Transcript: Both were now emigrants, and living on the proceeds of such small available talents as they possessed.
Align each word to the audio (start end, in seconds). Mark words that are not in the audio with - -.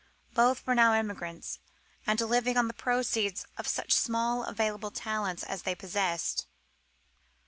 Both 0.33 0.65
were 0.65 0.73
now 0.73 0.93
emigrants, 0.93 1.59
and 2.07 2.19
living 2.19 2.57
on 2.57 2.67
the 2.67 2.73
proceeds 2.73 3.45
of 3.55 3.67
such 3.67 3.93
small 3.93 4.43
available 4.45 4.89
talents 4.89 5.43
as 5.43 5.61
they 5.61 5.75
possessed. 5.75 6.47